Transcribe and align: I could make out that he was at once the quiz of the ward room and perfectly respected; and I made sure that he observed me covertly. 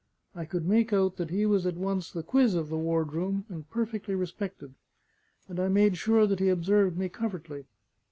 I 0.33 0.45
could 0.45 0.65
make 0.65 0.91
out 0.93 1.17
that 1.17 1.29
he 1.29 1.45
was 1.45 1.67
at 1.67 1.75
once 1.77 2.09
the 2.09 2.23
quiz 2.23 2.55
of 2.55 2.69
the 2.69 2.75
ward 2.79 3.13
room 3.13 3.45
and 3.49 3.69
perfectly 3.69 4.15
respected; 4.15 4.73
and 5.47 5.59
I 5.59 5.67
made 5.67 5.95
sure 5.95 6.25
that 6.25 6.39
he 6.39 6.49
observed 6.49 6.97
me 6.97 7.07
covertly. 7.07 7.67